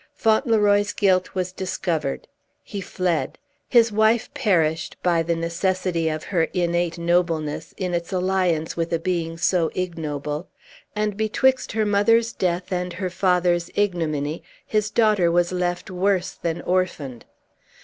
[0.15, 2.27] Fauntleroy's guilt was discovered.
[2.63, 3.37] He fled;
[3.69, 8.97] his wife perished, by the necessity of her innate nobleness, in its alliance with a
[8.97, 10.47] being so ignoble;
[10.95, 16.61] and betwixt her mother's death and her father's ignominy, his daughter was left worse than
[16.63, 17.23] orphaned.